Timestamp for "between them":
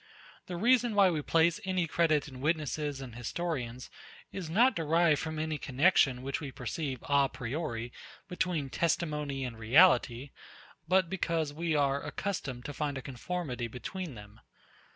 13.67-14.39